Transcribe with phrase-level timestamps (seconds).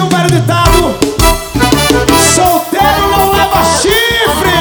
[0.00, 0.94] Velho ditado
[2.34, 4.52] Solteiro não leva chifre.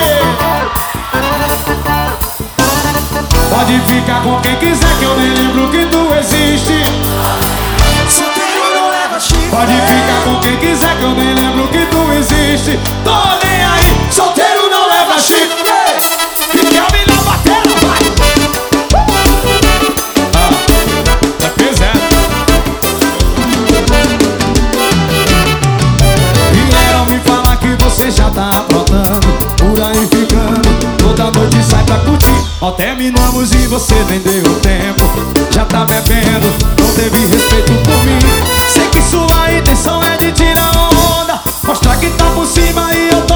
[3.49, 7.50] Pode ficar com quem quiser que eu nem lembro que tu existe
[28.09, 30.69] já tá aprontando Por aí ficando.
[30.97, 32.33] Toda noite sai pra curtir.
[32.61, 35.03] Ó, terminamos e você nem deu tempo.
[35.51, 36.47] Já tá bebendo
[36.79, 38.19] Não teve respeito por mim.
[38.67, 41.39] Sei que sua intenção é de tirar onda.
[41.67, 43.30] Mostrar que tá por cima e eu tô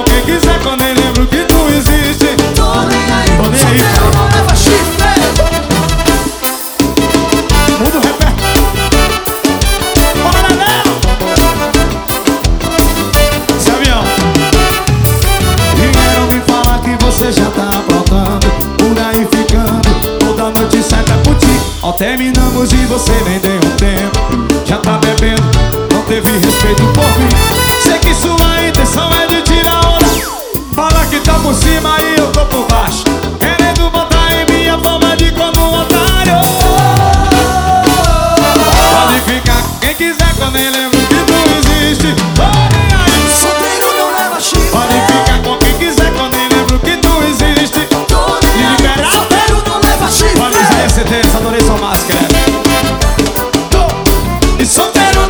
[0.00, 2.36] com quem quiser eu nem lembro que tu existe.
[2.54, 3.78] Tô nem aí Tô nem aí.
[3.78, 5.10] Solteiro não leva chifre.
[7.78, 8.26] Muda o repé
[10.22, 11.00] Bora, Léo!
[13.56, 14.02] Esse avião.
[15.76, 20.18] Vieram me falar que você já tá aprontando Por aí ficando.
[20.18, 24.66] Toda noite sai pra curtir Ó, terminamos e você nem deu um tempo.
[24.66, 25.42] Já tá bebendo
[25.92, 27.59] Não teve respeito por mim
[40.00, 42.14] quiser nem lembro que tu existe
[43.98, 47.80] não leva chifre Pode ficar com quem quiser nem lembro que tu existe.
[47.80, 49.12] Aí Liberal.
[49.12, 52.26] Solteiro não leva chifre Pode dizer, adorei sua máscara.
[54.58, 55.28] E solteiro